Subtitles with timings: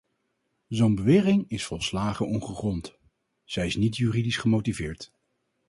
[0.67, 2.97] Zo'n bewering is volslagen ongegrond,
[3.43, 5.11] zij is niet juridisch gemotiveerd.